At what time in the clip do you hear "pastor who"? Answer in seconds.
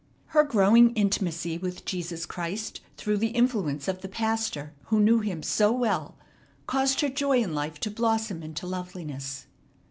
4.09-4.99